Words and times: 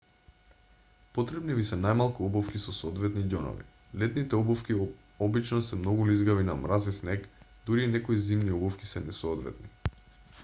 потребни 1.15 1.55
ви 1.57 1.63
се 1.69 1.77
најмалку 1.81 2.29
обувки 2.29 2.61
со 2.61 2.73
соодветни 2.77 3.25
ѓонови 3.25 3.99
летните 4.03 4.37
обувки 4.39 4.77
обчно 5.25 5.59
се 5.67 5.79
многу 5.81 6.07
лизгави 6.11 6.45
на 6.47 6.55
мраз 6.63 6.87
и 6.93 6.93
снег 6.95 7.27
дури 7.69 7.83
и 7.89 7.91
некои 7.97 8.23
зимни 8.29 8.57
обувки 8.61 8.89
се 8.95 9.03
несоодветни 9.05 9.71